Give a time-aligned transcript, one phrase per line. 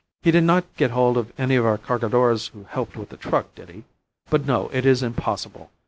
[0.23, 3.53] He did not get hold of any of our Cargadores who helped with the truck,
[3.53, 3.83] did he?
[4.31, 5.69] But no, it is impossible!